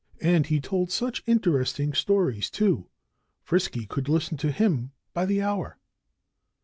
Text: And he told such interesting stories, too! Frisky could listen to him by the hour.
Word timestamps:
And 0.23 0.47
he 0.47 0.59
told 0.59 0.89
such 0.89 1.21
interesting 1.27 1.93
stories, 1.93 2.49
too! 2.49 2.87
Frisky 3.43 3.85
could 3.85 4.09
listen 4.09 4.35
to 4.37 4.51
him 4.51 4.93
by 5.13 5.27
the 5.27 5.43
hour. 5.43 5.77